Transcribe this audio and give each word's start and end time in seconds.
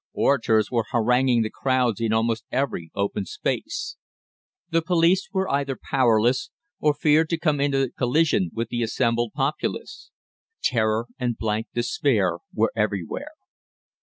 Orators 0.13 0.71
were 0.71 0.87
haranguing 0.89 1.43
the 1.43 1.51
crowds 1.51 2.01
in 2.01 2.11
almost 2.11 2.43
every 2.51 2.89
open 2.95 3.25
space. 3.25 3.97
The 4.71 4.81
police 4.81 5.29
were 5.31 5.47
either 5.47 5.77
powerless, 5.79 6.49
or 6.79 6.95
feared 6.95 7.29
to 7.29 7.37
come 7.37 7.61
into 7.61 7.91
collision 7.95 8.49
with 8.51 8.69
the 8.69 8.81
assembled 8.81 9.33
populace. 9.33 10.09
Terror 10.63 11.05
and 11.19 11.37
blank 11.37 11.67
despair 11.75 12.39
were 12.51 12.71
everywhere. 12.75 13.29